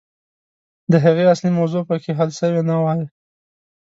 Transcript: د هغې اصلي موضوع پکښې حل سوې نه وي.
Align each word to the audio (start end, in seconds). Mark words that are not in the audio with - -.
د 0.91 0.93
هغې 1.03 1.23
اصلي 1.33 1.51
موضوع 1.59 1.81
پکښې 1.89 2.11
حل 2.19 2.29
سوې 2.39 2.61
نه 2.69 2.75
وي. 2.83 3.01